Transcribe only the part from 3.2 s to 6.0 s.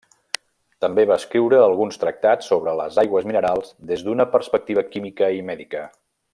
minerals des d'una perspectiva química i mèdica.